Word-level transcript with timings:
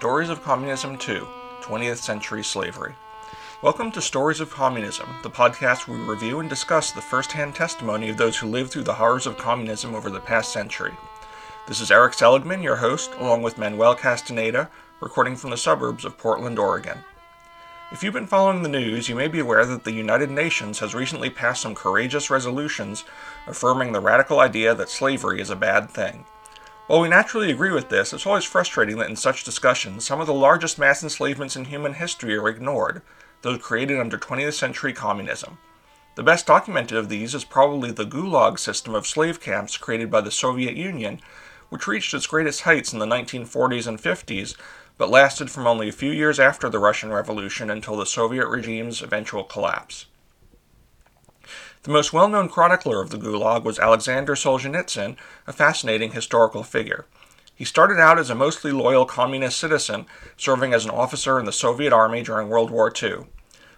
Stories 0.00 0.30
of 0.30 0.42
Communism 0.42 0.96
2 0.96 1.28
20th 1.60 1.98
Century 1.98 2.42
Slavery. 2.42 2.94
Welcome 3.60 3.92
to 3.92 4.00
Stories 4.00 4.40
of 4.40 4.48
Communism, 4.48 5.06
the 5.22 5.28
podcast 5.28 5.86
where 5.86 5.98
we 5.98 6.04
review 6.06 6.40
and 6.40 6.48
discuss 6.48 6.90
the 6.90 7.02
first 7.02 7.32
hand 7.32 7.54
testimony 7.54 8.08
of 8.08 8.16
those 8.16 8.38
who 8.38 8.48
lived 8.48 8.70
through 8.70 8.84
the 8.84 8.94
horrors 8.94 9.26
of 9.26 9.36
communism 9.36 9.94
over 9.94 10.08
the 10.08 10.18
past 10.18 10.54
century. 10.54 10.94
This 11.68 11.82
is 11.82 11.90
Eric 11.90 12.14
Seligman, 12.14 12.62
your 12.62 12.76
host, 12.76 13.12
along 13.18 13.42
with 13.42 13.58
Manuel 13.58 13.94
Castaneda, 13.94 14.70
recording 15.00 15.36
from 15.36 15.50
the 15.50 15.58
suburbs 15.58 16.06
of 16.06 16.16
Portland, 16.16 16.58
Oregon. 16.58 17.00
If 17.92 18.02
you've 18.02 18.14
been 18.14 18.26
following 18.26 18.62
the 18.62 18.70
news, 18.70 19.06
you 19.06 19.14
may 19.14 19.28
be 19.28 19.40
aware 19.40 19.66
that 19.66 19.84
the 19.84 19.92
United 19.92 20.30
Nations 20.30 20.78
has 20.78 20.94
recently 20.94 21.28
passed 21.28 21.60
some 21.60 21.74
courageous 21.74 22.30
resolutions 22.30 23.04
affirming 23.46 23.92
the 23.92 24.00
radical 24.00 24.40
idea 24.40 24.74
that 24.74 24.88
slavery 24.88 25.42
is 25.42 25.50
a 25.50 25.56
bad 25.56 25.90
thing. 25.90 26.24
While 26.90 27.02
we 27.02 27.08
naturally 27.08 27.52
agree 27.52 27.70
with 27.70 27.88
this, 27.88 28.12
it's 28.12 28.26
always 28.26 28.42
frustrating 28.42 28.98
that 28.98 29.08
in 29.08 29.14
such 29.14 29.44
discussions, 29.44 30.04
some 30.04 30.20
of 30.20 30.26
the 30.26 30.34
largest 30.34 30.76
mass 30.76 31.04
enslavements 31.04 31.54
in 31.54 31.66
human 31.66 31.94
history 31.94 32.36
are 32.36 32.48
ignored, 32.48 33.02
those 33.42 33.62
created 33.62 34.00
under 34.00 34.18
20th 34.18 34.54
century 34.54 34.92
communism. 34.92 35.58
The 36.16 36.24
best 36.24 36.48
documented 36.48 36.98
of 36.98 37.08
these 37.08 37.32
is 37.32 37.44
probably 37.44 37.92
the 37.92 38.04
Gulag 38.04 38.58
system 38.58 38.96
of 38.96 39.06
slave 39.06 39.40
camps 39.40 39.76
created 39.76 40.10
by 40.10 40.20
the 40.20 40.32
Soviet 40.32 40.74
Union, 40.74 41.20
which 41.68 41.86
reached 41.86 42.12
its 42.12 42.26
greatest 42.26 42.62
heights 42.62 42.92
in 42.92 42.98
the 42.98 43.06
1940s 43.06 43.86
and 43.86 44.02
50s, 44.02 44.56
but 44.98 45.08
lasted 45.08 45.48
from 45.48 45.68
only 45.68 45.88
a 45.88 45.92
few 45.92 46.10
years 46.10 46.40
after 46.40 46.68
the 46.68 46.80
Russian 46.80 47.12
Revolution 47.12 47.70
until 47.70 47.96
the 47.96 48.04
Soviet 48.04 48.48
regime's 48.48 49.00
eventual 49.00 49.44
collapse. 49.44 50.06
The 51.82 51.92
most 51.92 52.12
well 52.12 52.28
known 52.28 52.50
chronicler 52.50 53.00
of 53.00 53.08
the 53.08 53.16
Gulag 53.16 53.64
was 53.64 53.78
Alexander 53.78 54.34
Solzhenitsyn, 54.34 55.16
a 55.46 55.52
fascinating 55.52 56.12
historical 56.12 56.62
figure. 56.62 57.06
He 57.54 57.64
started 57.64 57.98
out 57.98 58.18
as 58.18 58.28
a 58.28 58.34
mostly 58.34 58.70
loyal 58.70 59.06
communist 59.06 59.58
citizen, 59.58 60.04
serving 60.36 60.74
as 60.74 60.84
an 60.84 60.90
officer 60.90 61.38
in 61.38 61.46
the 61.46 61.52
Soviet 61.52 61.90
Army 61.90 62.22
during 62.22 62.50
World 62.50 62.70
War 62.70 62.92
II. 63.02 63.28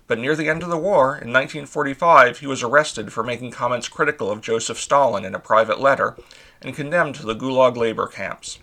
But 0.08 0.18
near 0.18 0.34
the 0.34 0.48
end 0.48 0.64
of 0.64 0.68
the 0.68 0.76
war, 0.76 1.10
in 1.10 1.32
1945, 1.32 2.40
he 2.40 2.46
was 2.48 2.64
arrested 2.64 3.12
for 3.12 3.22
making 3.22 3.52
comments 3.52 3.88
critical 3.88 4.32
of 4.32 4.40
Joseph 4.40 4.80
Stalin 4.80 5.24
in 5.24 5.36
a 5.36 5.38
private 5.38 5.80
letter 5.80 6.16
and 6.60 6.74
condemned 6.74 7.14
to 7.14 7.24
the 7.24 7.36
Gulag 7.36 7.76
labor 7.76 8.08
camps. 8.08 8.58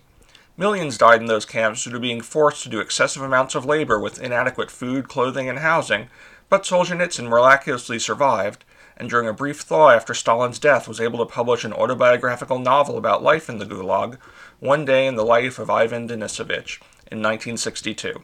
Millions 0.58 0.98
died 0.98 1.22
in 1.22 1.28
those 1.28 1.46
camps 1.46 1.84
due 1.84 1.92
to 1.92 1.98
being 1.98 2.20
forced 2.20 2.62
to 2.64 2.68
do 2.68 2.80
excessive 2.80 3.22
amounts 3.22 3.54
of 3.54 3.64
labor 3.64 3.98
with 3.98 4.20
inadequate 4.20 4.70
food, 4.70 5.08
clothing, 5.08 5.48
and 5.48 5.60
housing, 5.60 6.10
but 6.50 6.64
Solzhenitsyn 6.64 7.26
miraculously 7.26 7.98
survived, 7.98 8.64
and 9.00 9.08
during 9.08 9.26
a 9.26 9.32
brief 9.32 9.60
thaw 9.60 9.88
after 9.88 10.12
Stalin's 10.12 10.58
death 10.58 10.86
was 10.86 11.00
able 11.00 11.18
to 11.20 11.32
publish 11.32 11.64
an 11.64 11.72
autobiographical 11.72 12.58
novel 12.58 12.98
about 12.98 13.22
life 13.22 13.48
in 13.48 13.56
the 13.56 13.64
Gulag, 13.64 14.18
One 14.58 14.84
Day 14.84 15.06
in 15.06 15.14
the 15.14 15.24
Life 15.24 15.58
of 15.58 15.70
Ivan 15.70 16.06
Denisovich, 16.06 16.78
in 17.10 17.22
1962. 17.22 18.22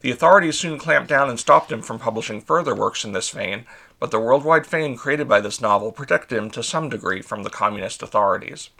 The 0.00 0.10
authorities 0.10 0.58
soon 0.58 0.76
clamped 0.76 1.08
down 1.08 1.30
and 1.30 1.38
stopped 1.38 1.70
him 1.70 1.82
from 1.82 2.00
publishing 2.00 2.40
further 2.40 2.74
works 2.74 3.04
in 3.04 3.12
this 3.12 3.30
vein, 3.30 3.64
but 4.00 4.10
the 4.10 4.18
worldwide 4.18 4.66
fame 4.66 4.96
created 4.96 5.28
by 5.28 5.40
this 5.40 5.60
novel 5.60 5.92
protected 5.92 6.36
him 6.36 6.50
to 6.50 6.64
some 6.64 6.88
degree 6.88 7.22
from 7.22 7.44
the 7.44 7.50
communist 7.50 8.02
authorities. 8.02 8.70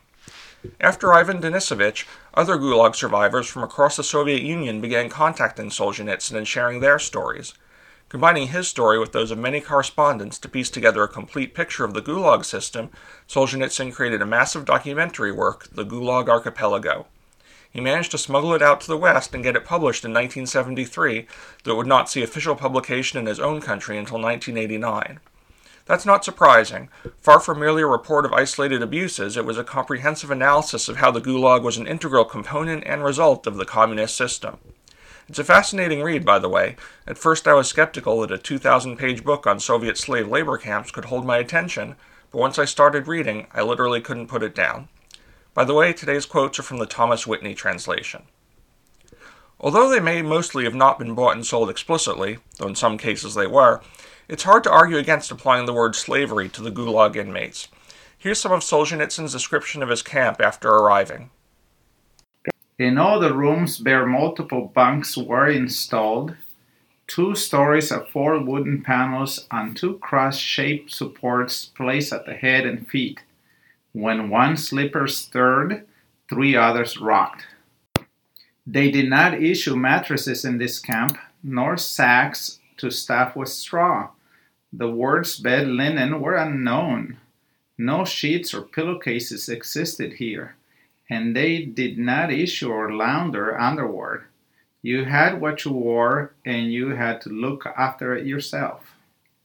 After 0.81 1.15
Ivan 1.15 1.41
Denisovich, 1.41 2.05
other 2.35 2.57
Gulag 2.57 2.97
survivors 2.97 3.47
from 3.47 3.63
across 3.63 3.97
the 3.97 4.03
Soviet 4.03 4.43
Union 4.43 4.81
began 4.81 5.09
contacting 5.09 5.71
Solzhenitsyn 5.71 6.37
and 6.37 6.49
sharing 6.49 6.81
their 6.81 6.99
stories. 6.99 7.55
Combining 8.09 8.49
his 8.49 8.67
story 8.67 8.99
with 8.99 9.13
those 9.13 9.31
of 9.31 9.37
many 9.37 9.61
correspondents 9.61 10.39
to 10.39 10.49
piece 10.49 10.71
together 10.71 11.03
a 11.03 11.09
complete 11.09 11.53
picture 11.53 11.85
of 11.85 11.93
the 11.93 12.01
Gulag 12.01 12.43
system, 12.43 12.89
Solzhenitsyn 13.29 13.93
created 13.93 14.23
a 14.23 14.27
massive 14.27 14.65
documentary 14.65 15.31
work, 15.31 15.69
The 15.71 15.85
Gulag 15.85 16.27
Archipelago. 16.27 17.07
He 17.71 17.83
managed 17.83 18.11
to 18.13 18.19
smuggle 18.19 18.55
it 18.55 18.63
out 18.63 18.81
to 18.81 18.87
the 18.87 18.97
West 18.97 19.35
and 19.35 19.45
get 19.45 19.57
it 19.57 19.67
published 19.67 20.07
in 20.07 20.13
1973, 20.13 21.27
though 21.65 21.73
it 21.73 21.77
would 21.77 21.87
not 21.87 22.09
see 22.09 22.23
official 22.23 22.57
publication 22.57 23.19
in 23.19 23.27
his 23.27 23.39
own 23.39 23.61
country 23.61 23.99
until 23.99 24.19
1989. 24.19 25.21
That's 25.85 26.07
not 26.07 26.25
surprising. 26.25 26.89
Far 27.21 27.41
from 27.41 27.61
merely 27.61 27.83
a 27.83 27.87
report 27.87 28.25
of 28.25 28.33
isolated 28.33 28.83
abuses, 28.83 29.37
it 29.37 29.45
was 29.45 29.59
a 29.59 29.65
comprehensive 29.65 30.31
analysis 30.31 30.89
of 30.89 30.97
how 30.97 31.11
the 31.11 31.21
Gulag 31.21 31.63
was 31.63 31.77
an 31.77 31.87
integral 31.87 32.25
component 32.25 32.85
and 32.87 33.05
result 33.05 33.47
of 33.47 33.57
the 33.57 33.67
communist 33.67 34.17
system. 34.17 34.57
It's 35.29 35.39
a 35.39 35.45
fascinating 35.45 36.03
read, 36.03 36.25
by 36.25 36.39
the 36.39 36.49
way. 36.49 36.77
At 37.07 37.19
first, 37.19 37.47
I 37.47 37.53
was 37.53 37.69
skeptical 37.69 38.23
that 38.23 38.33
a 38.33 38.39
2,000 38.39 38.97
page 38.97 39.25
book 39.25 39.47
on 39.47 39.61
Soviet 39.61 39.99
slave 39.99 40.27
labor 40.27 40.57
camps 40.57 40.91
could 40.91 41.05
hold 41.07 41.27
my 41.27 41.37
attention, 41.37 41.97
but 42.31 42.39
once 42.39 42.59
I 42.59 42.65
started 42.65 43.07
reading, 43.07 43.47
I 43.53 43.61
literally 43.61 44.01
couldn't 44.01 44.29
put 44.29 44.43
it 44.43 44.55
down. 44.55 44.89
By 45.53 45.65
the 45.65 45.75
way, 45.75 45.93
today's 45.93 46.25
quotes 46.25 46.59
are 46.59 46.63
from 46.63 46.79
the 46.79 46.87
Thomas 46.87 47.27
Whitney 47.27 47.55
translation. 47.55 48.23
Although 49.61 49.91
they 49.91 50.01
may 50.01 50.23
mostly 50.23 50.65
have 50.65 50.75
not 50.75 50.99
been 50.99 51.15
bought 51.15 51.35
and 51.35 51.45
sold 51.45 51.69
explicitly, 51.69 52.39
though 52.57 52.69
in 52.69 52.75
some 52.75 52.97
cases 52.97 53.35
they 53.35 53.47
were, 53.47 53.83
it's 54.29 54.45
hard 54.45 54.65
to 54.65 54.71
argue 54.71 54.97
against 54.97 55.31
applying 55.31 55.67
the 55.67 55.75
word 55.75 55.95
slavery 55.95 56.49
to 56.51 56.63
the 56.63 56.71
Gulag 56.71 57.17
inmates. 57.17 57.69
Here's 58.17 58.41
some 58.41 58.53
of 58.53 58.61
Solzhenitsyn's 58.61 59.33
description 59.33 59.83
of 59.83 59.91
his 59.91 60.03
camp 60.03 60.41
after 60.41 60.71
arriving. 60.71 61.31
In 62.79 62.97
all 62.97 63.19
the 63.19 63.35
rooms 63.35 63.83
where 63.83 64.07
multiple 64.07 64.71
bunks 64.73 65.17
were 65.17 65.49
installed, 65.49 66.37
two 67.09 67.35
stories 67.35 67.91
of 67.91 68.09
four 68.09 68.39
wooden 68.39 68.85
panels 68.85 69.49
on 69.51 69.75
two 69.75 69.99
cross-shaped 69.99 70.89
supports 70.89 71.65
placed 71.65 72.13
at 72.13 72.25
the 72.25 72.35
head 72.35 72.65
and 72.65 72.87
feet. 72.87 73.19
When 73.93 74.31
one 74.31 74.57
sleeper 74.57 75.09
stirred, 75.09 75.89
three 76.29 76.55
others 76.55 77.01
rocked. 77.01 77.47
They 78.65 78.93
did 78.93 79.11
not 79.11 79.43
issue 79.43 79.75
mattresses 79.75 80.45
in 80.45 80.59
this 80.59 80.79
camp, 80.79 81.19
nor 81.43 81.77
sacks 81.79 82.61
to 82.77 82.93
stuff 82.93 83.35
with 83.35 83.49
straw. 83.49 84.11
The 84.73 84.89
wards' 84.89 85.41
bed 85.41 85.67
linen 85.67 86.21
were 86.21 86.37
unknown. 86.37 87.17
No 87.77 88.05
sheets 88.05 88.55
or 88.55 88.63
pillowcases 88.63 89.49
existed 89.49 90.13
here 90.15 90.55
and 91.11 91.35
they 91.35 91.63
did 91.63 91.99
not 91.99 92.33
issue 92.33 92.71
or 92.71 92.93
launder 92.93 93.59
underwear. 93.59 94.29
You 94.83 95.05
had 95.05 95.41
what 95.41 95.65
you 95.65 95.73
wore, 95.73 96.35
and 96.45 96.73
you 96.73 96.91
had 96.91 97.21
to 97.23 97.31
look 97.31 97.67
after 97.67 98.15
it 98.15 98.27
yourself. 98.27 98.95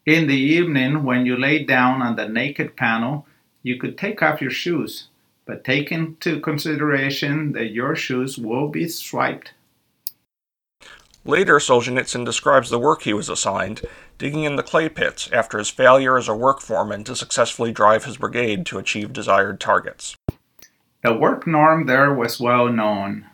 In 0.06 0.28
the 0.28 0.38
evening, 0.38 1.03
when 1.03 1.25
you 1.25 1.38
lay 1.38 1.63
down 1.63 2.01
on 2.01 2.16
the 2.16 2.28
naked 2.28 2.75
panel, 2.75 3.25
you 3.63 3.78
could 3.78 3.97
take 3.97 4.22
off 4.22 4.41
your 4.41 4.51
shoes, 4.51 5.07
but 5.46 5.63
take 5.63 5.91
into 5.91 6.40
consideration 6.41 7.53
that 7.53 7.72
your 7.72 7.95
shoes 7.95 8.38
will 8.38 8.68
be 8.68 8.88
striped. 8.88 9.53
Later, 11.25 11.57
Solzhenitsyn 11.57 12.25
describes 12.25 12.69
the 12.69 12.80
work 12.80 13.03
he 13.03 13.13
was 13.13 13.30
assigned, 13.30 13.81
digging 14.18 14.44
in 14.44 14.57
the 14.57 14.63
clay 14.63 14.90
pits 14.90 15.30
after 15.31 15.57
his 15.57 15.69
failure 15.69 16.18
as 16.18 16.28
a 16.28 16.35
work 16.35 16.59
foreman 16.59 17.06
to 17.06 17.16
successfully 17.16 17.72
drive 17.72 18.03
his 18.03 18.18
brigade 18.18 18.66
to 18.66 18.78
achieve 18.78 19.13
desired 19.13 19.62
targets. 19.62 20.18
The 21.03 21.14
work 21.14 21.46
norm 21.46 21.86
there 21.86 22.14
was 22.14 22.40
well 22.40 22.69
known. 22.69 23.25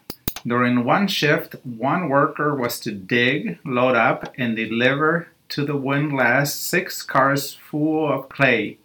During 0.46 0.84
one 0.84 1.07
shift, 1.07 1.56
one 1.63 2.09
worker 2.09 2.56
was 2.56 2.80
to 2.80 2.91
dig, 2.91 3.59
load 3.63 3.96
up, 3.96 4.34
and 4.40 4.56
deliver 4.56 5.28
to 5.50 5.63
the 5.66 5.75
windlass 5.75 6.56
six 6.56 7.03
cars 7.03 7.53
full 7.53 8.12
of 8.12 8.28
clay, 8.28 8.79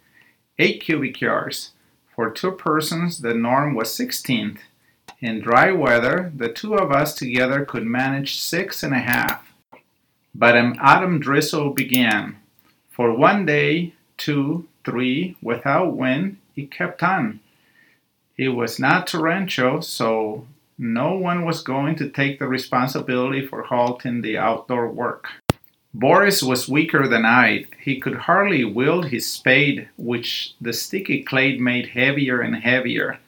eight 0.59 0.81
cubic 0.81 1.19
yards. 1.19 1.71
For 2.15 2.29
two 2.29 2.51
persons, 2.51 3.21
the 3.21 3.33
norm 3.33 3.73
was 3.73 3.89
16th. 3.89 4.59
In 5.19 5.41
dry 5.41 5.71
weather, 5.71 6.31
the 6.35 6.49
two 6.49 6.75
of 6.75 6.91
us 6.91 7.15
together 7.15 7.65
could 7.65 7.87
manage 7.87 8.39
six 8.39 8.83
and 8.83 8.93
a 8.93 8.99
half. 8.99 9.51
But 10.35 10.55
an 10.55 10.77
autumn 10.79 11.19
drizzle 11.19 11.71
began. 11.71 12.37
For 12.91 13.11
one 13.11 13.47
day, 13.47 13.95
two, 14.17 14.67
three, 14.83 15.37
without 15.41 15.97
wind, 15.97 16.37
it 16.55 16.69
kept 16.69 17.01
on. 17.01 17.39
It 18.37 18.49
was 18.49 18.79
not 18.79 19.07
torrential, 19.07 19.81
so 19.81 20.45
no 20.77 21.13
one 21.13 21.45
was 21.45 21.61
going 21.61 21.95
to 21.95 22.09
take 22.09 22.37
the 22.37 22.47
responsibility 22.47 23.45
for 23.45 23.63
halting 23.63 24.21
the 24.21 24.37
outdoor 24.37 24.89
work. 24.89 25.29
Boris 25.93 26.43
was 26.43 26.67
weaker 26.67 27.07
than 27.07 27.25
I. 27.25 27.65
He 27.79 28.01
could 28.01 28.15
hardly 28.15 28.65
wield 28.65 29.05
his 29.07 29.31
spade, 29.31 29.87
which 29.97 30.53
the 30.59 30.73
sticky 30.73 31.23
clay 31.23 31.57
made 31.57 31.87
heavier 31.87 32.41
and 32.41 32.57
heavier, 32.57 33.19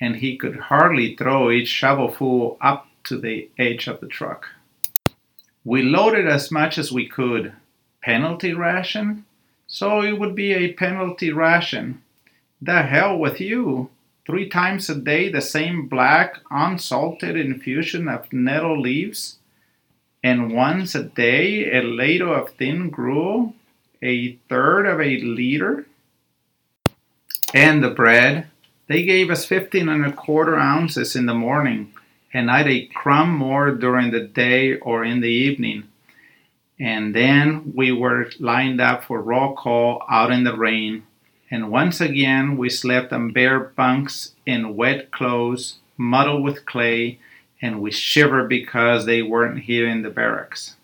and 0.00 0.14
he 0.14 0.36
could 0.36 0.56
hardly 0.56 1.16
throw 1.16 1.50
each 1.50 1.66
shovelful 1.66 2.56
up 2.60 2.86
to 3.04 3.18
the 3.18 3.50
edge 3.58 3.88
of 3.88 3.98
the 4.00 4.06
truck. 4.06 4.46
We 5.64 5.82
loaded 5.82 6.28
as 6.28 6.52
much 6.52 6.78
as 6.78 6.92
we 6.92 7.08
could. 7.08 7.52
Penalty 8.02 8.54
ration? 8.54 9.24
So 9.66 10.00
it 10.02 10.16
would 10.16 10.36
be 10.36 10.52
a 10.52 10.74
penalty 10.74 11.32
ration. 11.32 12.02
The 12.62 12.82
hell 12.82 13.18
with 13.18 13.40
you, 13.40 13.90
three 14.26 14.48
times 14.48 14.88
a 14.88 14.94
day 14.94 15.30
the 15.30 15.40
same 15.40 15.88
black, 15.88 16.38
unsalted 16.50 17.36
infusion 17.36 18.08
of 18.08 18.32
nettle 18.32 18.80
leaves, 18.80 19.38
and 20.22 20.54
once 20.54 20.94
a 20.94 21.02
day 21.02 21.70
a 21.76 21.82
ladle 21.82 22.34
of 22.34 22.50
thin 22.54 22.90
gruel, 22.90 23.54
a 24.02 24.36
third 24.48 24.86
of 24.86 25.00
a 25.00 25.18
liter. 25.18 25.86
And 27.52 27.84
the 27.84 27.90
bread, 27.90 28.48
they 28.88 29.04
gave 29.04 29.30
us 29.30 29.44
15 29.44 29.88
and 29.88 30.04
a 30.06 30.12
quarter 30.12 30.56
ounces 30.56 31.14
in 31.14 31.26
the 31.26 31.34
morning 31.34 31.92
and 32.32 32.46
not 32.48 32.66
a 32.66 32.86
crumb 32.86 33.30
more 33.30 33.70
during 33.70 34.10
the 34.10 34.20
day 34.20 34.76
or 34.78 35.04
in 35.04 35.20
the 35.20 35.28
evening. 35.28 35.84
And 36.80 37.14
then 37.14 37.72
we 37.74 37.92
were 37.92 38.30
lined 38.40 38.80
up 38.80 39.04
for 39.04 39.22
roll 39.22 39.54
call 39.54 40.02
out 40.10 40.32
in 40.32 40.42
the 40.42 40.56
rain. 40.56 41.06
And 41.54 41.70
once 41.70 42.00
again, 42.00 42.56
we 42.56 42.68
slept 42.68 43.12
on 43.12 43.30
bare 43.30 43.60
bunks 43.60 44.32
in 44.44 44.74
wet 44.74 45.12
clothes, 45.12 45.76
muddled 45.96 46.42
with 46.42 46.66
clay, 46.66 47.20
and 47.62 47.80
we 47.80 47.92
shivered 47.92 48.48
because 48.48 49.06
they 49.06 49.22
weren't 49.22 49.60
here 49.60 49.86
in 49.86 50.02
the 50.02 50.10
barracks. 50.10 50.74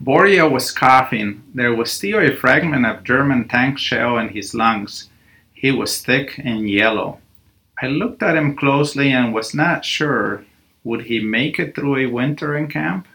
Borya 0.00 0.48
was 0.48 0.70
coughing. 0.70 1.42
There 1.52 1.74
was 1.74 1.90
still 1.90 2.20
a 2.20 2.36
fragment 2.36 2.86
of 2.86 3.02
German 3.02 3.48
tank 3.48 3.76
shell 3.76 4.18
in 4.18 4.28
his 4.28 4.54
lungs. 4.54 5.08
He 5.52 5.72
was 5.72 6.00
thick 6.00 6.38
and 6.38 6.70
yellow. 6.70 7.18
I 7.82 7.88
looked 7.88 8.22
at 8.22 8.36
him 8.36 8.54
closely 8.54 9.10
and 9.10 9.34
was 9.34 9.52
not 9.52 9.84
sure 9.84 10.44
would 10.84 11.06
he 11.06 11.18
make 11.18 11.58
it 11.58 11.74
through 11.74 11.96
a 11.96 12.06
winter 12.06 12.56
in 12.56 12.68
camp? 12.68 13.08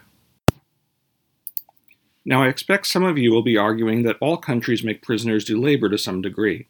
Now, 2.24 2.42
I 2.42 2.48
expect 2.48 2.86
some 2.86 3.04
of 3.04 3.16
you 3.16 3.32
will 3.32 3.42
be 3.42 3.56
arguing 3.56 4.02
that 4.02 4.18
all 4.20 4.36
countries 4.36 4.84
make 4.84 5.02
prisoners 5.02 5.44
do 5.44 5.60
labor 5.60 5.88
to 5.88 5.98
some 5.98 6.20
degree. 6.20 6.66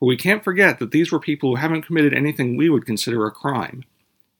But 0.00 0.06
we 0.06 0.16
can't 0.16 0.44
forget 0.44 0.78
that 0.78 0.92
these 0.92 1.12
were 1.12 1.20
people 1.20 1.50
who 1.50 1.56
haven't 1.56 1.82
committed 1.82 2.14
anything 2.14 2.56
we 2.56 2.70
would 2.70 2.86
consider 2.86 3.26
a 3.26 3.30
crime. 3.30 3.84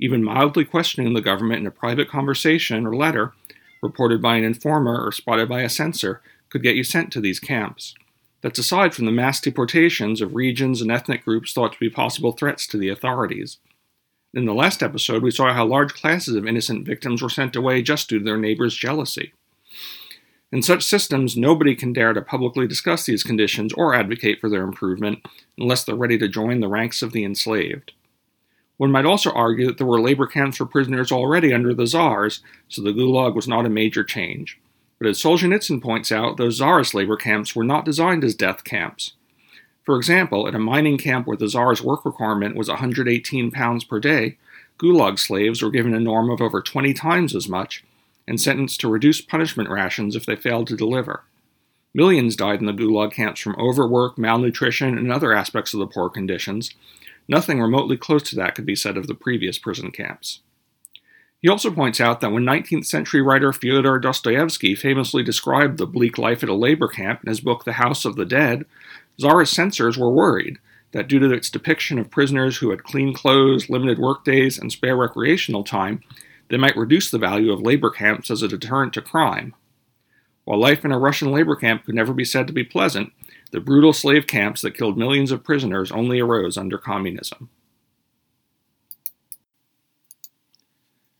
Even 0.00 0.22
mildly 0.22 0.64
questioning 0.64 1.12
the 1.12 1.20
government 1.20 1.60
in 1.60 1.66
a 1.66 1.72
private 1.72 2.08
conversation 2.08 2.86
or 2.86 2.94
letter, 2.94 3.32
reported 3.82 4.22
by 4.22 4.36
an 4.36 4.44
informer 4.44 5.04
or 5.04 5.12
spotted 5.12 5.48
by 5.48 5.62
a 5.62 5.68
censor, 5.68 6.22
could 6.48 6.62
get 6.62 6.76
you 6.76 6.84
sent 6.84 7.12
to 7.12 7.20
these 7.20 7.40
camps. 7.40 7.94
That's 8.40 8.58
aside 8.58 8.94
from 8.94 9.06
the 9.06 9.12
mass 9.12 9.40
deportations 9.40 10.20
of 10.20 10.34
regions 10.34 10.80
and 10.80 10.90
ethnic 10.90 11.24
groups 11.24 11.52
thought 11.52 11.72
to 11.72 11.80
be 11.80 11.90
possible 11.90 12.32
threats 12.32 12.66
to 12.68 12.78
the 12.78 12.88
authorities. 12.88 13.58
In 14.32 14.44
the 14.44 14.54
last 14.54 14.82
episode, 14.82 15.22
we 15.22 15.30
saw 15.30 15.52
how 15.52 15.66
large 15.66 15.94
classes 15.94 16.36
of 16.36 16.46
innocent 16.46 16.86
victims 16.86 17.20
were 17.20 17.30
sent 17.30 17.56
away 17.56 17.82
just 17.82 18.08
due 18.08 18.18
to 18.20 18.24
their 18.24 18.38
neighbors' 18.38 18.76
jealousy. 18.76 19.32
In 20.50 20.62
such 20.62 20.82
systems, 20.82 21.36
nobody 21.36 21.74
can 21.74 21.92
dare 21.92 22.14
to 22.14 22.22
publicly 22.22 22.66
discuss 22.66 23.04
these 23.04 23.22
conditions 23.22 23.72
or 23.74 23.94
advocate 23.94 24.40
for 24.40 24.48
their 24.48 24.62
improvement 24.62 25.26
unless 25.58 25.84
they're 25.84 25.94
ready 25.94 26.16
to 26.18 26.28
join 26.28 26.60
the 26.60 26.68
ranks 26.68 27.02
of 27.02 27.12
the 27.12 27.22
enslaved. 27.22 27.92
One 28.78 28.90
might 28.90 29.04
also 29.04 29.30
argue 29.32 29.66
that 29.66 29.76
there 29.76 29.86
were 29.86 30.00
labor 30.00 30.26
camps 30.26 30.56
for 30.56 30.64
prisoners 30.64 31.12
already 31.12 31.52
under 31.52 31.74
the 31.74 31.86
Czars, 31.86 32.40
so 32.68 32.80
the 32.80 32.92
Gulag 32.92 33.34
was 33.34 33.48
not 33.48 33.66
a 33.66 33.70
major 33.70 34.04
change. 34.04 34.58
But 34.98 35.08
as 35.08 35.20
Solzhenitsyn 35.20 35.82
points 35.82 36.10
out, 36.10 36.38
those 36.38 36.58
Tsarist 36.58 36.94
labor 36.94 37.16
camps 37.16 37.54
were 37.54 37.64
not 37.64 37.84
designed 37.84 38.24
as 38.24 38.34
death 38.34 38.64
camps. 38.64 39.12
For 39.84 39.96
example, 39.96 40.48
at 40.48 40.54
a 40.54 40.58
mining 40.58 40.96
camp 40.96 41.26
where 41.26 41.36
the 41.36 41.48
Tsar's 41.48 41.82
work 41.82 42.04
requirement 42.04 42.56
was 42.56 42.68
118 42.68 43.50
pounds 43.50 43.84
per 43.84 44.00
day, 44.00 44.38
Gulag 44.78 45.18
slaves 45.18 45.60
were 45.60 45.70
given 45.70 45.94
a 45.94 46.00
norm 46.00 46.30
of 46.30 46.40
over 46.40 46.62
20 46.62 46.94
times 46.94 47.34
as 47.34 47.48
much 47.48 47.84
and 48.28 48.40
sentenced 48.40 48.80
to 48.80 48.88
reduced 48.88 49.28
punishment 49.28 49.70
rations 49.70 50.14
if 50.14 50.26
they 50.26 50.36
failed 50.36 50.66
to 50.68 50.76
deliver. 50.76 51.24
Millions 51.94 52.36
died 52.36 52.60
in 52.60 52.66
the 52.66 52.72
Gulag 52.72 53.12
camps 53.12 53.40
from 53.40 53.56
overwork, 53.58 54.18
malnutrition, 54.18 54.98
and 54.98 55.10
other 55.10 55.32
aspects 55.32 55.72
of 55.72 55.80
the 55.80 55.86
poor 55.86 56.10
conditions. 56.10 56.74
Nothing 57.26 57.60
remotely 57.60 57.96
close 57.96 58.22
to 58.24 58.36
that 58.36 58.54
could 58.54 58.66
be 58.66 58.76
said 58.76 58.96
of 58.96 59.06
the 59.06 59.14
previous 59.14 59.58
prison 59.58 59.90
camps. 59.90 60.40
He 61.40 61.48
also 61.48 61.70
points 61.70 62.00
out 62.00 62.20
that 62.20 62.32
when 62.32 62.44
19th 62.44 62.86
century 62.86 63.22
writer 63.22 63.52
Fyodor 63.52 63.98
Dostoevsky 63.98 64.74
famously 64.74 65.22
described 65.22 65.78
the 65.78 65.86
bleak 65.86 66.18
life 66.18 66.42
at 66.42 66.48
a 66.48 66.54
labor 66.54 66.88
camp 66.88 67.22
in 67.22 67.28
his 67.28 67.40
book 67.40 67.64
The 67.64 67.74
House 67.74 68.04
of 68.04 68.16
the 68.16 68.24
Dead, 68.24 68.66
Tsarist 69.18 69.54
censors 69.54 69.96
were 69.96 70.10
worried 70.10 70.58
that 70.92 71.06
due 71.06 71.18
to 71.18 71.32
its 71.32 71.50
depiction 71.50 71.98
of 71.98 72.10
prisoners 72.10 72.58
who 72.58 72.70
had 72.70 72.82
clean 72.82 73.12
clothes, 73.12 73.68
limited 73.68 73.98
workdays, 73.98 74.58
and 74.58 74.72
spare 74.72 74.96
recreational 74.96 75.62
time, 75.62 76.02
they 76.48 76.56
might 76.56 76.76
reduce 76.76 77.10
the 77.10 77.18
value 77.18 77.52
of 77.52 77.60
labor 77.60 77.90
camps 77.90 78.30
as 78.30 78.42
a 78.42 78.48
deterrent 78.48 78.92
to 78.94 79.02
crime. 79.02 79.54
While 80.44 80.60
life 80.60 80.84
in 80.84 80.92
a 80.92 80.98
Russian 80.98 81.30
labor 81.30 81.56
camp 81.56 81.84
could 81.84 81.94
never 81.94 82.14
be 82.14 82.24
said 82.24 82.46
to 82.46 82.52
be 82.52 82.64
pleasant, 82.64 83.12
the 83.50 83.60
brutal 83.60 83.92
slave 83.92 84.26
camps 84.26 84.62
that 84.62 84.74
killed 84.74 84.98
millions 84.98 85.30
of 85.30 85.44
prisoners 85.44 85.92
only 85.92 86.20
arose 86.20 86.56
under 86.56 86.78
communism. 86.78 87.50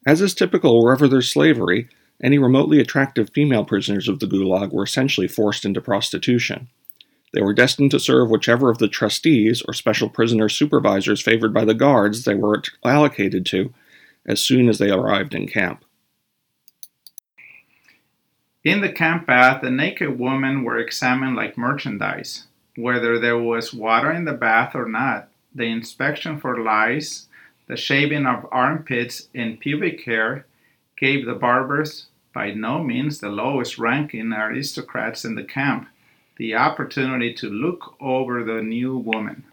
As 0.07 0.23
is 0.23 0.35
typical 0.35 0.83
wherever 0.83 1.07
there's 1.07 1.31
slavery, 1.31 1.89
any 2.23 2.39
remotely 2.39 2.81
attractive 2.81 3.31
female 3.31 3.65
prisoners 3.65 4.09
of 4.09 4.21
the 4.21 4.27
Gulag 4.27 4.73
were 4.73 4.85
essentially 4.85 5.29
forced 5.29 5.65
into 5.65 5.81
prostitution. 5.81 6.69
They 7.35 7.43
were 7.43 7.53
destined 7.53 7.91
to 7.91 8.01
serve 8.01 8.31
whichever 8.31 8.71
of 8.71 8.79
the 8.79 8.89
trustees 8.89 9.63
or 9.69 9.75
special 9.75 10.09
prisoner 10.09 10.49
supervisors 10.49 11.21
favored 11.21 11.53
by 11.53 11.67
the 11.67 11.75
guards 11.75 12.25
they 12.25 12.35
were 12.35 12.63
allocated 12.83 13.45
to 13.47 13.75
as 14.29 14.41
soon 14.43 14.69
as 14.69 14.79
they 14.79 14.91
arrived 14.91 15.35
in 15.35 15.49
camp. 15.49 15.85
In 18.63 18.83
the 18.83 18.93
camp 18.93 19.27
bath, 19.27 19.63
the 19.63 19.71
naked 19.71 20.19
women 20.19 20.63
were 20.63 20.79
examined 20.79 21.35
like 21.35 21.57
merchandise, 21.57 22.45
whether 22.77 23.19
there 23.19 23.39
was 23.39 23.73
water 23.73 24.13
in 24.13 24.27
the 24.27 24.35
bath 24.35 24.75
or 24.75 24.87
not. 24.87 25.31
The 25.55 25.65
inspection 25.65 26.39
for 26.39 26.63
lice, 26.63 27.27
the 27.67 27.77
shaving 27.77 28.27
of 28.27 28.47
armpits 28.53 29.29
and 29.35 29.59
pubic 29.59 30.05
hair 30.05 30.45
gave 30.97 31.25
the 31.25 31.35
barbers, 31.35 32.07
by 32.35 32.53
no 32.53 32.85
means 32.85 33.19
the 33.19 33.31
lowest 33.31 33.79
ranking 33.79 34.33
aristocrats 34.33 35.25
in 35.25 35.35
the 35.35 35.45
camp, 35.45 35.89
the 36.37 36.55
opportunity 36.55 37.33
to 37.35 37.49
look 37.49 37.95
over 38.01 38.45
the 38.45 38.63
new 38.63 38.97
woman. 38.97 39.45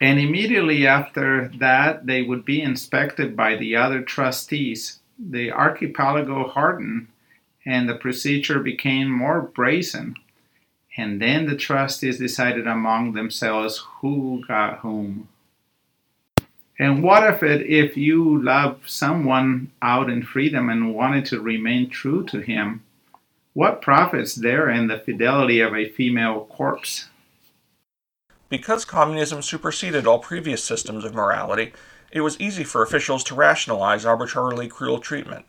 And 0.00 0.18
immediately 0.18 0.86
after 0.86 1.50
that, 1.58 2.06
they 2.06 2.22
would 2.22 2.44
be 2.44 2.62
inspected 2.62 3.36
by 3.36 3.56
the 3.56 3.74
other 3.74 4.02
trustees. 4.02 5.00
The 5.18 5.50
archipelago 5.50 6.48
hardened, 6.48 7.08
and 7.64 7.88
the 7.88 7.96
procedure 7.96 8.60
became 8.60 9.10
more 9.10 9.40
brazen. 9.42 10.14
And 10.96 11.20
then 11.20 11.46
the 11.46 11.56
trustees 11.56 12.18
decided 12.18 12.66
among 12.66 13.12
themselves 13.12 13.84
who 14.00 14.44
got 14.46 14.78
whom. 14.78 15.28
And 16.78 17.02
what 17.02 17.24
if 17.24 17.42
it 17.42 17.66
if 17.66 17.96
you 17.96 18.40
love 18.40 18.88
someone 18.88 19.72
out 19.82 20.08
in 20.08 20.22
freedom 20.22 20.68
and 20.68 20.94
wanted 20.94 21.24
to 21.26 21.40
remain 21.40 21.90
true 21.90 22.24
to 22.26 22.40
him? 22.40 22.84
What 23.52 23.82
profits 23.82 24.36
there 24.36 24.70
in 24.70 24.86
the 24.86 24.98
fidelity 24.98 25.58
of 25.58 25.74
a 25.74 25.88
female 25.88 26.44
corpse? 26.44 27.08
Because 28.48 28.86
communism 28.86 29.42
superseded 29.42 30.06
all 30.06 30.20
previous 30.20 30.64
systems 30.64 31.04
of 31.04 31.14
morality, 31.14 31.74
it 32.10 32.22
was 32.22 32.40
easy 32.40 32.64
for 32.64 32.82
officials 32.82 33.22
to 33.24 33.34
rationalize 33.34 34.06
arbitrarily 34.06 34.68
cruel 34.68 35.00
treatment. 35.00 35.44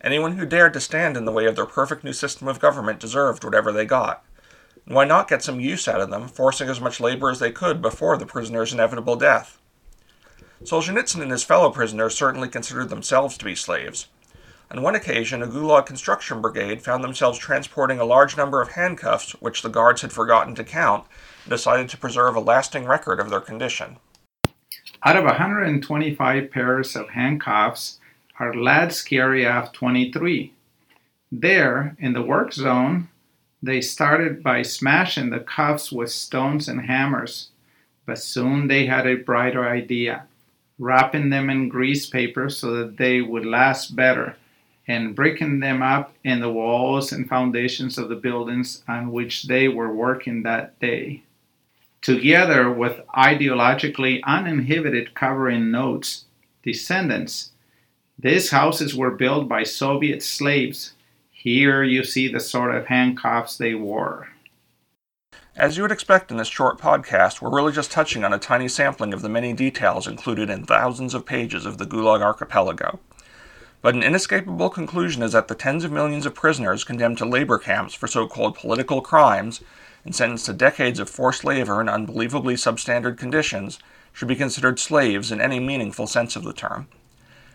Anyone 0.00 0.36
who 0.36 0.46
dared 0.46 0.72
to 0.74 0.80
stand 0.80 1.16
in 1.16 1.24
the 1.24 1.32
way 1.32 1.46
of 1.46 1.56
their 1.56 1.66
perfect 1.66 2.04
new 2.04 2.12
system 2.12 2.46
of 2.46 2.60
government 2.60 3.00
deserved 3.00 3.44
whatever 3.44 3.72
they 3.72 3.84
got. 3.84 4.24
why 4.86 5.04
not 5.04 5.28
get 5.28 5.42
some 5.42 5.60
use 5.60 5.86
out 5.86 6.00
of 6.00 6.10
them, 6.10 6.26
forcing 6.26 6.68
as 6.68 6.80
much 6.80 7.00
labor 7.00 7.30
as 7.30 7.38
they 7.38 7.52
could 7.52 7.82
before 7.82 8.16
the 8.16 8.26
prisoner's 8.26 8.72
inevitable 8.72 9.16
death? 9.16 9.58
Solzhenitsyn 10.64 11.22
and 11.22 11.30
his 11.30 11.44
fellow 11.44 11.70
prisoners 11.70 12.14
certainly 12.14 12.48
considered 12.48 12.88
themselves 12.88 13.36
to 13.38 13.44
be 13.44 13.54
slaves. 13.54 14.06
On 14.72 14.82
one 14.82 14.94
occasion, 14.94 15.42
a 15.42 15.48
Gulag 15.48 15.86
construction 15.86 16.40
brigade 16.40 16.80
found 16.80 17.02
themselves 17.02 17.38
transporting 17.38 17.98
a 17.98 18.04
large 18.04 18.36
number 18.36 18.62
of 18.62 18.72
handcuffs 18.72 19.32
which 19.40 19.62
the 19.62 19.68
guards 19.68 20.02
had 20.02 20.12
forgotten 20.12 20.54
to 20.54 20.62
count 20.62 21.06
and 21.44 21.50
decided 21.50 21.88
to 21.88 21.96
preserve 21.96 22.36
a 22.36 22.40
lasting 22.40 22.84
record 22.84 23.18
of 23.18 23.30
their 23.30 23.40
condition. 23.40 23.96
Out 25.04 25.16
of 25.16 25.24
125 25.24 26.50
pairs 26.50 26.94
of 26.94 27.08
handcuffs 27.10 27.98
our 28.38 28.54
lads 28.54 29.02
carry 29.02 29.46
off 29.46 29.72
23. 29.72 30.54
There, 31.32 31.96
in 31.98 32.12
the 32.12 32.22
work 32.22 32.52
zone, 32.52 33.08
they 33.62 33.80
started 33.80 34.42
by 34.42 34.62
smashing 34.62 35.30
the 35.30 35.40
cuffs 35.40 35.92
with 35.92 36.10
stones 36.10 36.68
and 36.68 36.80
hammers, 36.86 37.50
but 38.06 38.18
soon 38.18 38.68
they 38.68 38.86
had 38.86 39.06
a 39.06 39.16
brighter 39.16 39.68
idea 39.68 40.26
wrapping 40.78 41.28
them 41.28 41.50
in 41.50 41.68
grease 41.68 42.06
paper 42.06 42.48
so 42.48 42.72
that 42.72 42.96
they 42.96 43.20
would 43.20 43.44
last 43.44 43.94
better, 43.94 44.36
and 44.90 45.14
breaking 45.14 45.60
them 45.60 45.82
up 45.82 46.12
in 46.24 46.40
the 46.40 46.50
walls 46.50 47.12
and 47.12 47.28
foundations 47.28 47.96
of 47.96 48.08
the 48.08 48.16
buildings 48.16 48.82
on 48.88 49.12
which 49.12 49.44
they 49.44 49.68
were 49.68 49.94
working 49.94 50.42
that 50.42 50.76
day. 50.80 51.22
Together 52.02 52.68
with 52.68 53.00
ideologically 53.14 54.20
uninhibited 54.24 55.14
covering 55.14 55.70
notes, 55.70 56.24
descendants, 56.64 57.52
these 58.18 58.50
houses 58.50 58.92
were 58.92 59.12
built 59.12 59.48
by 59.48 59.62
Soviet 59.62 60.24
slaves. 60.24 60.94
Here 61.30 61.84
you 61.84 62.02
see 62.02 62.26
the 62.26 62.40
sort 62.40 62.74
of 62.74 62.86
handcuffs 62.86 63.56
they 63.56 63.76
wore. 63.76 64.30
As 65.54 65.76
you 65.76 65.84
would 65.84 65.92
expect 65.92 66.32
in 66.32 66.36
this 66.36 66.48
short 66.48 66.80
podcast, 66.80 67.40
we're 67.40 67.54
really 67.54 67.72
just 67.72 67.92
touching 67.92 68.24
on 68.24 68.32
a 68.32 68.38
tiny 68.38 68.66
sampling 68.66 69.14
of 69.14 69.22
the 69.22 69.28
many 69.28 69.52
details 69.52 70.08
included 70.08 70.50
in 70.50 70.64
thousands 70.64 71.14
of 71.14 71.24
pages 71.24 71.64
of 71.64 71.78
the 71.78 71.86
Gulag 71.86 72.22
Archipelago. 72.22 72.98
But 73.82 73.94
an 73.94 74.02
inescapable 74.02 74.68
conclusion 74.68 75.22
is 75.22 75.32
that 75.32 75.48
the 75.48 75.54
tens 75.54 75.84
of 75.84 75.92
millions 75.92 76.26
of 76.26 76.34
prisoners 76.34 76.84
condemned 76.84 77.18
to 77.18 77.24
labor 77.24 77.58
camps 77.58 77.94
for 77.94 78.06
so 78.06 78.26
called 78.26 78.54
political 78.54 79.00
crimes 79.00 79.62
and 80.04 80.14
sentenced 80.14 80.46
to 80.46 80.52
decades 80.52 80.98
of 80.98 81.08
forced 81.08 81.44
labor 81.44 81.80
in 81.80 81.88
unbelievably 81.88 82.54
substandard 82.54 83.16
conditions 83.16 83.78
should 84.12 84.28
be 84.28 84.36
considered 84.36 84.78
slaves 84.78 85.32
in 85.32 85.40
any 85.40 85.58
meaningful 85.58 86.06
sense 86.06 86.36
of 86.36 86.44
the 86.44 86.52
term. 86.52 86.88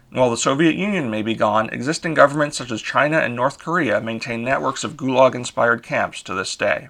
And 0.10 0.20
while 0.20 0.32
the 0.32 0.38
Soviet 0.38 0.76
Union 0.76 1.10
may 1.10 1.22
be 1.22 1.36
gone, 1.36 1.70
existing 1.70 2.14
governments 2.16 2.58
such 2.58 2.72
as 2.72 2.82
China 2.82 3.20
and 3.20 3.36
North 3.36 3.60
Korea 3.60 4.02
maintain 4.02 4.44
networks 4.44 4.84
of 4.84 4.98
gulag 4.98 5.36
inspired 5.36 5.84
camps 5.84 6.24
to 6.24 6.34
this 6.34 6.56
day. 6.56 6.88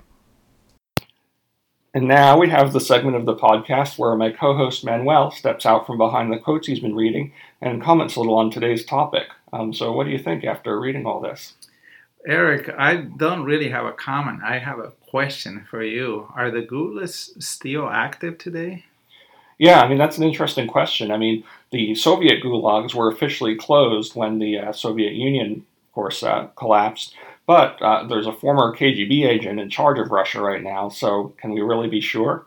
And 1.95 2.09
now 2.09 2.37
we 2.37 2.49
have 2.49 2.73
the 2.73 2.81
segment 2.81 3.15
of 3.15 3.25
the 3.25 3.37
podcast 3.37 3.97
where 3.97 4.17
my 4.17 4.29
co 4.29 4.53
host 4.53 4.83
Manuel 4.83 5.31
steps 5.31 5.65
out 5.65 5.87
from 5.87 5.97
behind 5.97 6.29
the 6.29 6.37
quotes 6.37 6.67
he's 6.67 6.81
been 6.81 6.93
reading 6.93 7.31
and 7.61 7.81
comments 7.81 8.17
a 8.17 8.19
little 8.19 8.35
on 8.35 8.51
today's 8.51 8.83
topic. 8.83 9.29
Um, 9.53 9.73
so, 9.73 9.93
what 9.93 10.03
do 10.03 10.11
you 10.11 10.19
think 10.19 10.43
after 10.43 10.77
reading 10.77 11.05
all 11.05 11.21
this? 11.21 11.53
Eric, 12.27 12.69
I 12.77 12.95
don't 12.97 13.45
really 13.45 13.69
have 13.69 13.85
a 13.85 13.93
comment. 13.93 14.41
I 14.43 14.57
have 14.57 14.77
a 14.77 14.91
question 15.09 15.65
for 15.69 15.81
you. 15.81 16.27
Are 16.35 16.51
the 16.51 16.63
gulags 16.63 17.41
still 17.41 17.87
active 17.87 18.39
today? 18.39 18.83
Yeah, 19.57 19.79
I 19.79 19.87
mean, 19.87 19.97
that's 19.97 20.17
an 20.17 20.25
interesting 20.25 20.67
question. 20.67 21.11
I 21.11 21.17
mean, 21.17 21.45
the 21.71 21.95
Soviet 21.95 22.43
gulags 22.43 22.93
were 22.93 23.09
officially 23.09 23.55
closed 23.55 24.15
when 24.15 24.39
the 24.39 24.59
uh, 24.59 24.73
Soviet 24.73 25.13
Union, 25.13 25.65
of 25.87 25.93
course, 25.93 26.23
uh, 26.23 26.47
collapsed. 26.57 27.15
But 27.47 27.81
uh, 27.81 28.07
there's 28.07 28.27
a 28.27 28.33
former 28.33 28.75
KGB 28.75 29.27
agent 29.27 29.59
in 29.59 29.69
charge 29.69 29.99
of 29.99 30.11
Russia 30.11 30.41
right 30.41 30.63
now, 30.63 30.89
so 30.89 31.33
can 31.39 31.51
we 31.51 31.61
really 31.61 31.87
be 31.87 32.01
sure? 32.01 32.45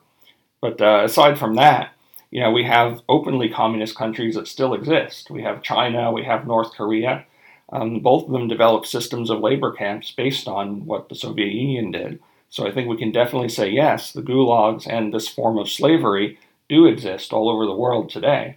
But 0.61 0.81
uh, 0.81 1.03
aside 1.05 1.39
from 1.39 1.55
that, 1.55 1.93
you 2.31 2.41
know, 2.41 2.51
we 2.51 2.65
have 2.65 3.01
openly 3.09 3.49
communist 3.49 3.97
countries 3.97 4.35
that 4.35 4.49
still 4.49 4.75
exist. 4.75 5.31
We 5.31 5.43
have 5.43 5.63
China, 5.63 6.13
we 6.13 6.25
have 6.25 6.47
North 6.47 6.73
Korea. 6.73 7.25
Um, 7.71 8.01
both 8.01 8.25
of 8.25 8.33
them 8.33 8.49
developed 8.49 8.87
systems 8.87 9.31
of 9.31 9.41
labor 9.41 9.73
camps 9.73 10.11
based 10.11 10.49
on 10.49 10.85
what 10.87 11.09
the 11.09 11.15
Soviet 11.15 11.53
Union 11.53 11.91
did. 11.91 12.19
So 12.51 12.67
I 12.67 12.73
think 12.73 12.89
we 12.89 12.97
can 12.97 13.13
definitely 13.13 13.51
say 13.51 13.69
yes, 13.69 14.13
the 14.13 14.23
gulags 14.23 14.87
and 14.87 15.13
this 15.13 15.29
form 15.29 15.59
of 15.59 15.69
slavery 15.69 16.39
do 16.69 16.87
exist 16.87 17.33
all 17.33 17.49
over 17.49 17.67
the 17.67 17.75
world 17.75 18.11
today. 18.11 18.57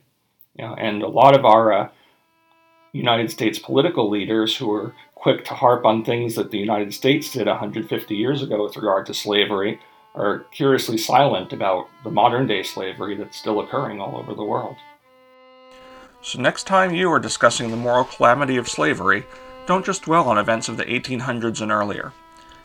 You 0.57 0.65
know, 0.65 0.75
and 0.75 1.01
a 1.01 1.07
lot 1.07 1.35
of 1.35 1.45
our 1.45 1.73
uh, 1.73 1.89
United 2.93 3.31
States 3.31 3.59
political 3.59 4.09
leaders 4.09 4.55
who 4.55 4.71
are 4.71 4.93
quick 5.21 5.45
to 5.45 5.53
harp 5.53 5.85
on 5.85 6.03
things 6.03 6.35
that 6.35 6.49
the 6.49 6.57
United 6.57 6.93
States 6.93 7.31
did 7.31 7.45
150 7.45 8.15
years 8.15 8.41
ago 8.41 8.63
with 8.63 8.75
regard 8.75 9.05
to 9.05 9.13
slavery 9.13 9.79
are 10.15 10.39
curiously 10.51 10.97
silent 10.97 11.53
about 11.53 11.87
the 12.03 12.09
modern 12.09 12.47
day 12.47 12.63
slavery 12.63 13.15
that's 13.15 13.37
still 13.37 13.59
occurring 13.59 14.01
all 14.01 14.17
over 14.17 14.33
the 14.33 14.43
world. 14.43 14.75
So, 16.23 16.39
next 16.39 16.65
time 16.65 16.93
you 16.93 17.11
are 17.11 17.19
discussing 17.19 17.71
the 17.71 17.77
moral 17.77 18.03
calamity 18.03 18.57
of 18.57 18.67
slavery, 18.67 19.25
don't 19.67 19.85
just 19.85 20.03
dwell 20.03 20.27
on 20.27 20.37
events 20.37 20.67
of 20.69 20.77
the 20.77 20.85
1800s 20.85 21.61
and 21.61 21.71
earlier. 21.71 22.13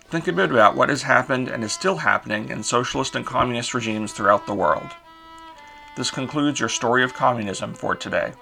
Think 0.09 0.27
a 0.27 0.33
bit 0.33 0.51
about 0.51 0.77
what 0.77 0.89
has 0.89 1.03
happened 1.03 1.49
and 1.49 1.63
is 1.63 1.73
still 1.73 1.97
happening 1.97 2.49
in 2.49 2.63
socialist 2.63 3.15
and 3.15 3.27
communist 3.27 3.75
regimes 3.75 4.13
throughout 4.13 4.47
the 4.47 4.55
world. 4.55 4.91
This 5.97 6.11
concludes 6.11 6.61
your 6.61 6.69
story 6.69 7.03
of 7.03 7.15
communism 7.15 7.75
for 7.75 7.95
today. 7.95 8.33